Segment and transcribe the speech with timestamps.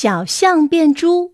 [0.00, 1.32] 小象变猪。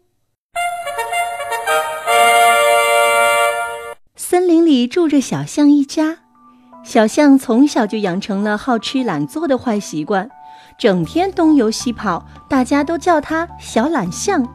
[4.16, 6.20] 森林里住着小象一家，
[6.82, 10.30] 小象从小就养成了好吃懒做的坏习惯，
[10.78, 14.48] 整天东游西跑，大家都叫它小懒象。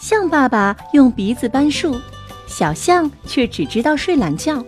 [0.00, 1.94] 象爸爸用鼻子搬树，
[2.46, 4.64] 小象却只知道睡懒觉；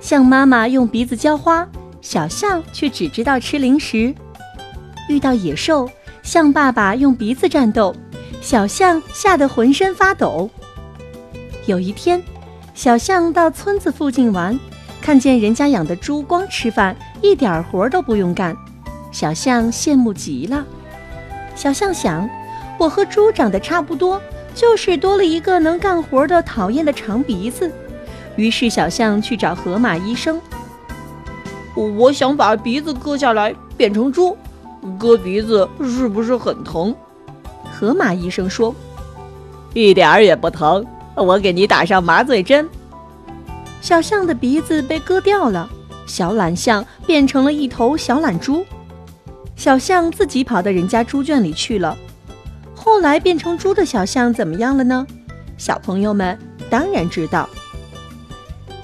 [0.00, 1.68] 象妈妈用鼻子浇花，
[2.00, 4.14] 小象却只知道吃零食。
[5.10, 5.86] 遇到野兽，
[6.28, 7.96] 象爸爸用鼻子战斗，
[8.42, 10.50] 小象吓得浑身发抖。
[11.64, 12.22] 有一天，
[12.74, 14.60] 小象到村子附近玩，
[15.00, 18.54] 看见人家养的猪光吃饭，一点活都不用干，
[19.10, 20.66] 小象羡慕极了。
[21.54, 22.28] 小象想，
[22.78, 24.20] 我和猪长得差不多，
[24.54, 27.72] 就是多了一个能干活的讨厌的长鼻子。
[28.36, 30.38] 于是，小象去找河马医生。
[31.74, 34.36] 我想把鼻子割下来变成猪。
[34.98, 36.94] 割鼻子是不是很疼？
[37.70, 38.74] 河马医生说
[39.74, 42.68] ：“一点儿也不疼，我给你打上麻醉针。”
[43.80, 45.68] 小象的鼻子被割掉了，
[46.06, 48.64] 小懒象变成了一头小懒猪。
[49.54, 51.96] 小象自己跑到人家猪圈里去了。
[52.74, 55.06] 后来变成猪的小象怎么样了呢？
[55.56, 56.38] 小朋友们
[56.70, 57.48] 当然知道。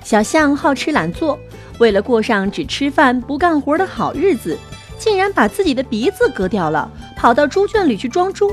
[0.02, 1.38] 小象好吃懒做，
[1.78, 4.58] 为了过上只吃饭不干活的好日子。
[5.04, 8.50] 竟然把自己的鼻子割掉了，跑到猪圈里去装猪，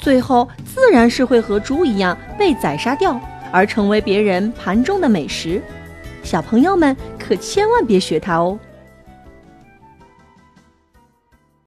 [0.00, 3.20] 最后自然是会和猪一样被宰杀掉，
[3.52, 5.60] 而成为别人盘中的美食。
[6.22, 8.58] 小朋友们可千万别学他哦。